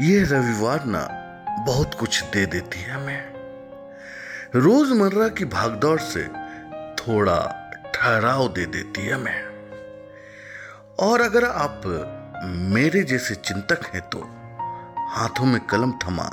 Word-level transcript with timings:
ये 0.00 0.22
रविवार 0.22 0.84
ना 0.84 1.00
बहुत 1.66 1.94
कुछ 1.94 2.24
दे 2.24 2.46
देती 2.46 2.80
है 2.80 2.90
हमें। 2.90 3.32
रोज़मर्रा 4.54 5.28
की 5.28 5.44
भागदौड़ 5.44 6.00
से 6.00 6.24
थोड़ा 6.94 7.70
ठहराव 7.94 8.48
दे 8.48 8.66
देती 8.66 9.00
है 9.00 9.12
हमें। 9.12 9.46
और 11.00 11.20
अगर 11.20 11.44
आप 11.44 11.82
मेरे 12.44 13.02
जैसे 13.02 13.34
चिंतक 13.34 13.86
हैं 13.94 14.02
तो 14.02 14.18
हाथों 15.08 15.46
में 15.46 15.60
कलम 15.60 15.92
थमा, 15.92 16.30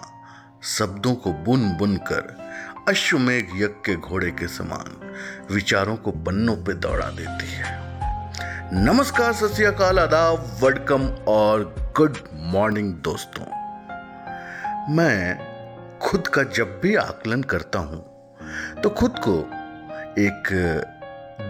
शब्दों 0.64 1.16
को 1.16 1.34
बुन 1.34 1.72
बुन 1.72 1.96
कर, 1.98 2.38
अश्वमेघ 2.88 3.46
यज्ञ 3.50 3.66
के 3.66 3.96
घोड़े 3.96 4.32
के 4.32 4.48
समान 4.48 5.16
विचारों 5.52 5.96
को 5.96 6.12
पन्नों 6.12 6.56
पे 6.56 6.74
दौड़ा 6.74 7.10
देती 7.10 7.52
है। 7.52 7.93
नमस्कार, 8.72 9.34
सत 9.34 9.82
आदाब 9.82 10.46
वेलकम 10.64 11.04
और 11.28 11.64
गुड 11.98 12.18
मॉर्निंग 12.52 12.94
दोस्तों। 13.04 13.46
मैं 14.96 16.00
खुद 16.00 16.28
का 16.28 16.44
जब 16.44 16.80
भी 16.84 16.96
आकलन 16.96 17.44
करता 17.44 17.80
हूँ 17.80 18.00
तो 18.84 18.90
खुद 18.90 19.20
को 19.28 19.36
एक 20.22 20.50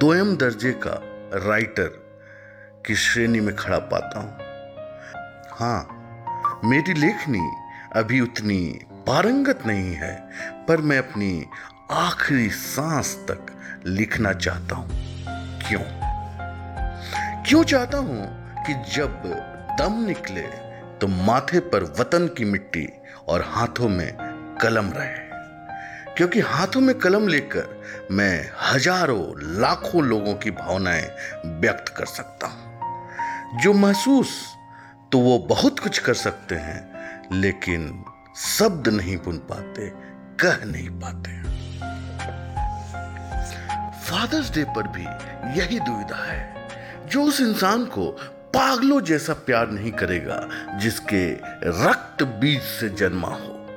दोयम 0.01 0.35
दर्जे 0.37 0.71
का 0.85 0.99
राइटर 1.47 1.89
की 2.85 2.95
श्रेणी 2.95 3.39
में 3.39 3.55
खड़ा 3.55 3.79
पाता 3.93 4.19
हूँ। 4.19 4.33
हाँ 5.51 6.61
मेरी 6.65 6.93
लेखनी 6.93 7.49
अभी 7.95 8.21
उतनी 8.21 8.61
पारंगत 9.07 9.65
नहीं 9.67 9.93
है, 9.93 10.15
पर 10.67 10.81
मैं 10.81 10.97
अपनी 10.97 11.45
आखिरी 11.91 12.49
सांस 12.49 13.15
तक 13.29 13.55
लिखना 13.85 14.33
चाहता 14.33 14.75
हूँ। 14.75 14.89
क्यों? 15.67 16.02
क्यों 17.47 17.63
चाहता 17.63 17.97
हूँ 17.97 18.25
कि 18.65 18.73
जब 18.91 19.23
दम 19.79 19.93
निकले 20.05 20.41
तो 20.97 21.07
माथे 21.07 21.59
पर 21.59 21.83
वतन 21.99 22.27
की 22.27 22.45
मिट्टी 22.45 22.87
और 23.27 23.41
हाथों 23.41 23.89
में 23.89 24.11
कलम 24.61 24.91
रहे? 24.91 26.13
क्योंकि 26.15 26.39
हाथों 26.39 26.81
में 26.81 26.97
कलम 26.99 27.27
लेकर 27.27 28.07
मैं 28.11 28.49
हज़ारों, 28.61 29.59
लाखों 29.61 30.03
लोगों 30.03 30.33
की 30.33 30.51
भावनाएँ 30.51 31.09
व्यक्त 31.45 31.89
कर 31.89 32.05
सकता 32.05 32.47
हूँ। 32.47 33.59
जो 33.59 33.73
महसूस 33.73 34.55
तो 35.11 35.19
वो 35.19 35.37
बहुत 35.39 35.79
कुछ 35.79 35.99
कर 35.99 36.13
सकते 36.13 36.55
हैं, 36.55 37.29
लेकिन 37.31 38.03
शब्द 38.37 38.87
नहीं 38.87 39.17
बुन 39.17 39.37
पाते, 39.51 39.89
कह 40.39 40.65
नहीं 40.65 40.89
पाते। 40.89 41.41
फादर्स 43.99 44.53
डे 44.53 44.63
पर 44.63 44.87
भी 44.87 45.03
यही 45.59 45.79
दुविधा 45.79 46.23
है। 46.23 46.62
जो 47.07 47.23
उस 47.23 47.41
इंसान 47.41 47.85
को 47.85 48.05
पागलों 48.53 49.01
जैसा 49.01 49.33
प्यार 49.33 49.71
नहीं 49.71 49.91
करेगा, 49.91 50.49
जिसके 50.77 51.33
रक्त 51.63 52.23
बीज 52.23 52.61
से 52.61 52.89
जन्मा 52.89 53.27
हो। 53.27 53.69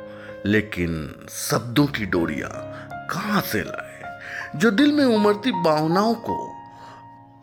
लेकिन 0.46 1.14
शब्दों 1.30 1.86
की 1.86 2.06
डोरियाँ 2.06 2.50
कहाँ 3.10 3.40
से 3.40 3.60
लाए? 3.60 4.20
जो 4.56 4.70
दिल 4.70 4.92
में 4.92 5.04
उमड़ती 5.04 5.52
भावनाओं 5.52 6.14
को 6.14 6.52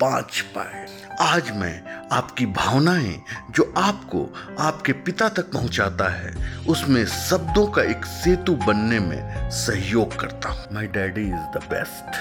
पाँच 0.02 0.40
पाए। 0.40 0.88
आज 1.22 1.52
मैं 1.52 2.08
आपकी 2.12 2.46
भावनाएँ 2.46 3.22
जो 3.52 3.74
आपको 3.78 4.36
आपके 4.60 4.94
पिता 4.94 5.30
तक 5.30 5.52
पहुंचाता 5.52 6.10
है, 6.10 6.60
उसमें 6.68 7.06
शब्दों 7.06 7.68
का 7.68 7.84
एक 7.84 8.06
सेतु 8.06 8.56
बनने 8.56 9.00
में 9.00 9.50
सहयोग 9.50 10.16
करता 10.16 10.50
हूँ। 10.50 10.66
My 10.72 10.88
daddy 10.88 11.22
is 11.22 11.58
the 11.58 11.60
best 11.74 12.18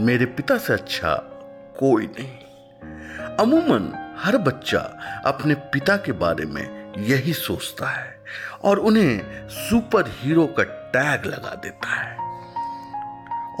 मेरे 0.00 0.26
पिता 0.26 0.58
से 0.58 0.72
अच्छा 0.72 1.33
कोई 1.78 2.06
नहीं। 2.08 3.36
अमूमन 3.38 3.92
हर 4.18 4.36
बच्चा 4.38 4.78
अपने 5.26 5.54
पिता 5.72 5.96
के 5.96 6.12
बारे 6.12 6.44
में 6.46 6.94
यही 6.98 7.32
सोचता 7.32 7.88
है 7.88 8.16
और 8.64 8.78
उन्हें 8.78 9.48
सुपर 9.50 10.10
हीरो 10.18 10.46
का 10.58 10.62
टैग 10.92 11.26
लगा 11.26 11.54
देता 11.54 11.94
है। 11.94 12.16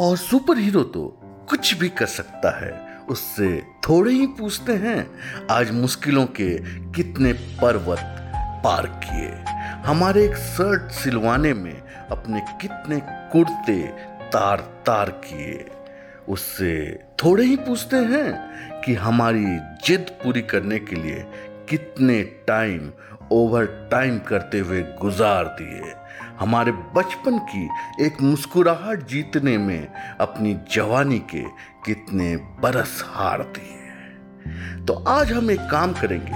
और 0.00 0.16
सुपर 0.16 0.58
हीरो 0.58 0.82
तो 0.84 1.06
कुछ 1.50 1.74
भी 1.74 1.88
कर 1.88 2.06
सकता 2.06 2.50
है, 2.58 2.72
उससे 3.08 3.48
थोड़े 3.88 4.12
ही 4.12 4.26
पूछते 4.38 4.72
हैं, 4.74 5.06
आज 5.50 5.70
मुश्किलों 5.70 6.24
के 6.26 6.48
कितने 6.92 7.32
पर्वत 7.32 8.00
पार 8.64 8.86
किए, 9.04 9.30
हमारे 9.86 10.24
एक 10.24 10.36
शर्ट 10.36 10.90
सिलवाने 10.92 11.52
में 11.54 11.74
अपने 12.10 12.40
कितने 12.60 13.00
कुर्ते 13.32 13.82
तार 14.28 14.60
तार 14.86 15.10
किए। 15.24 15.56
उससे 16.28 17.00
थोड़े 17.24 17.44
ही 17.44 17.56
पूछते 17.56 17.96
हैं 17.96 18.80
कि 18.80 18.94
हमारी 18.94 19.44
जिद 19.86 20.10
पूरी 20.24 20.42
करने 20.42 20.78
के 20.78 20.96
लिए 20.96 21.26
कितने 21.68 22.22
टाइम 22.22 22.90
ओवर 23.32 23.88
टाइम 23.90 24.18
करते 24.18 24.58
हुए 24.58 24.82
गुजार 24.82 25.44
दिए। 25.44 25.92
हमारे 26.38 26.72
बचपन 26.72 27.38
की 27.38 27.68
एक 28.06 28.20
मुस्कुराहट 28.20 29.06
जीतने 29.06 29.58
में 29.58 29.88
अपनी 30.20 30.58
जवानी 30.72 31.18
के 31.18 31.42
कितने 31.86 32.36
बरस 32.36 33.04
हार 33.06 33.42
दिए। 33.42 34.84
तो 34.84 34.94
आज 34.94 35.32
हम 35.32 35.50
एक 35.50 35.60
काम 35.60 35.92
करेंगे, 35.92 36.34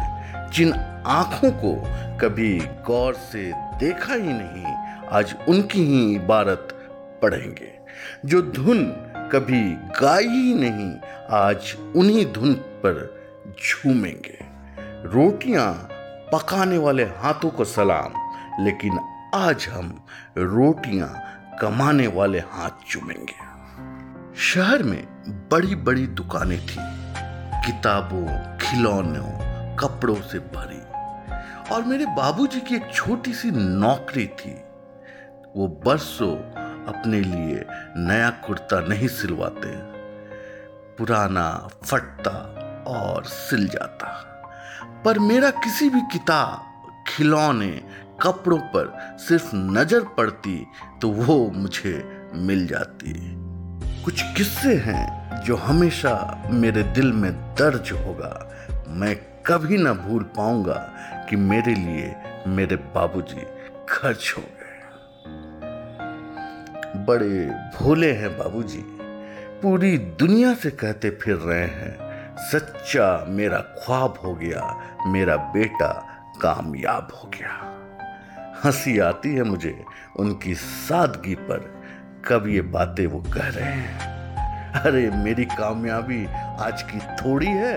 जिन 0.53 0.73
आँखों 1.07 1.51
को 1.51 1.75
कभी 2.19 2.59
गौर 2.87 3.15
से 3.15 3.53
देखा 3.57 4.15
ही 4.15 4.33
नहीं, 4.33 4.75
आज 5.09 5.35
उनकी 5.49 5.85
ही 5.85 6.15
इबारत 6.15 6.69
पढ़ेंगे। 7.23 7.73
जो 8.25 8.43
धुन 8.43 8.85
कभी 9.33 9.63
गाई 10.01 10.55
नहीं, 10.55 10.93
आज 11.31 11.77
उन्हीं 11.97 12.33
धुन 12.33 12.53
पर 12.55 12.99
झूमेंगे। 13.61 14.39
रोटियाँ 15.09 15.73
पकाने 16.33 16.79
वाले 16.79 17.05
हाथों 17.05 17.51
को 17.51 17.65
सलाम, 17.65 18.13
लेकिन 18.65 18.99
आज 19.35 19.67
हम 19.71 20.07
रोटियाँ 20.39 21.09
कमाने 21.61 22.07
वाले 22.07 22.39
हाथ 22.39 22.71
चूमेंगे। 22.87 24.37
शहर 24.37 24.83
में 24.83 25.05
बड़ी 25.51 25.75
बड़ी 25.75 26.07
दुकानें 26.07 26.61
थी, 26.61 26.79
किताबों, 27.67 28.27
खिलौनों, 28.57 29.31
कपड़ों 29.77 30.21
से 30.23 30.39
भरी, 30.39 30.83
और 31.75 31.85
मेरे 31.85 32.07
बाबूजी 32.07 32.61
की 32.61 32.77
एक 32.77 32.91
छोटी 32.95 33.33
सी 33.33 33.51
नौकरी 33.51 34.27
थी। 34.27 34.55
वो 35.57 35.67
बरसों 35.87 36.35
अपने 36.89 37.21
लिए 37.21 37.65
नया 37.97 38.31
कुर्ता 38.47 38.81
नहीं 38.81 39.09
सिलवाते। 39.09 39.77
पुराना 40.97 41.51
फटता 41.85 42.37
और 42.89 43.25
सिल 43.25 43.69
जाता। 43.69 44.09
पर 45.05 45.19
मेरा 45.19 45.51
किसी 45.51 45.89
भी 45.91 46.01
किताब, 46.13 47.05
खिलौने, 47.09 47.71
कपड़ों 48.23 48.59
पर 48.59 49.17
सिर्फ़ 49.19 49.55
नज़र 49.57 50.05
पड़ती 50.17 50.67
तो 51.03 51.11
वो 51.11 51.37
मुझे 51.55 51.95
मिल 52.35 52.67
जाती। 52.67 53.15
कुछ 54.05 54.23
किस्से 54.37 54.75
हैं 54.77 55.43
जो 55.45 55.57
हमेशा 55.57 56.43
मेरे 56.53 56.83
दिल 56.83 57.13
में 57.13 57.33
दर्ज 57.55 57.93
होगा। 57.93 58.33
मैं 58.91 59.15
कभी 59.47 59.77
ना 59.79 59.93
भूल 59.95 60.23
पाऊँगा 60.37 60.79
कि 61.31 61.37
मेरे 61.37 61.75
लिए 61.75 62.15
मेरे 62.47 62.77
बाबूजी 62.95 63.47
खर्च 63.89 64.35
हो 64.37 64.43
बड़े 67.09 67.47
भोले 67.79 68.13
हैं 68.13 68.39
बाबूजी। 68.39 68.83
पूरी 69.63 69.99
दुनिया 69.99 70.55
से 70.55 70.71
कहते 70.71 71.11
फिर 71.11 71.37
रहे 71.37 71.67
हैं, 71.67 71.99
सच्चा 72.39 73.25
मेरा 73.29 73.59
ख्वाब 73.59 74.15
हो 74.25 74.35
गया, 74.35 74.81
मेरा 75.07 75.37
बेटा 75.37 76.07
कामयाब 76.43 77.09
हो 77.15 77.29
गया। 77.29 77.75
हँसी 78.65 78.99
आती 78.99 79.35
है 79.35 79.43
मुझे 79.43 79.85
उनकी 80.17 80.55
सादगी 80.55 81.35
पर, 81.35 81.83
कब 82.29 82.47
ये 82.47 82.61
बातें 82.61 83.07
वो 83.07 83.21
कह 83.21 83.49
रहे 83.49 83.65
हैं। 83.65 83.99
अरे, 84.73 85.11
मेरी 85.11 85.45
कामयाबी 85.45 86.27
आज 86.61 86.83
की 86.83 86.99
थोड़ी 86.99 87.47
है, 87.47 87.77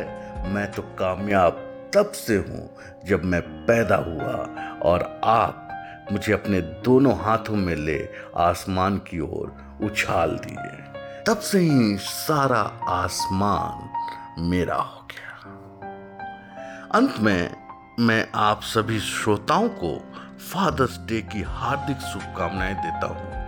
मैं 0.53 0.71
तो 0.71 0.81
कामयाब 0.81 1.67
तब 1.93 2.11
से 2.11 2.35
हूँ 2.35 2.69
जब 3.05 3.23
मैं 3.23 3.41
पैदा 3.41 3.95
हुआ 3.95 4.33
और 4.81 5.21
आप 5.23 5.67
मुझे 6.11 6.33
अपने 6.33 6.61
दोनों 6.61 7.17
हाथों 7.19 7.55
में 7.55 7.75
ले 7.75 8.09
आसमान 8.37 8.97
की 8.97 9.19
ओर 9.19 9.79
उछाल 9.83 10.29
दिए। 10.29 10.91
तब 11.27 11.39
से 11.39 11.59
ही 11.59 11.97
सारा 11.97 12.79
आसमान 12.87 13.89
मेरा 14.41 14.75
हो 14.75 15.07
गया। 15.11 15.49
अंत 16.95 17.15
में 17.19 17.55
मैं 17.99 18.27
आप 18.35 18.61
सभी 18.61 18.99
श्रोताओं 18.99 19.69
को 19.69 20.13
फादर्स 20.53 20.97
डे 20.97 21.21
की 21.21 21.41
हार्दिक 21.41 21.97
शुभकामनाएँ 21.97 22.73
देता 22.73 23.07
हूँ 23.07 23.41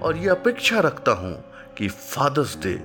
और 0.00 0.16
ये 0.16 0.28
अपेक्षा 0.28 0.80
रखता 0.80 1.12
हूँ 1.12 1.44
कि 1.78 1.88
फादर्स 1.88 2.56
डे, 2.56 2.84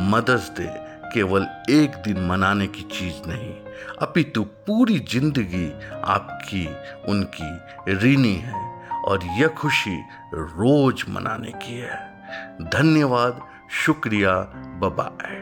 मदर्स 0.00 0.50
डे 0.50 0.83
केवल 1.14 1.46
एक 1.70 1.90
दिन 2.04 2.26
मनाने 2.26 2.66
की 2.66 2.82
चीज़ 2.82 3.28
नहीं, 3.28 3.52
अपितु 4.02 4.42
पूरी 4.44 4.98
ज़िंदगी 4.98 5.66
आपकी, 6.04 6.66
उनकी 7.08 7.50
ऋणी 7.94 8.34
है 8.34 8.62
और 9.04 9.24
यह 9.24 9.48
खुशी 9.48 9.96
रोज 10.34 11.04
मनाने 11.08 11.52
की 11.52 11.78
है। 11.78 12.68
धन्यवाद, 12.70 13.40
शुक्रिया 13.84 14.34
बबाए 14.80 15.36